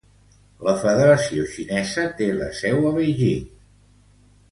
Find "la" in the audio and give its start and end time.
0.67-0.71, 2.39-2.47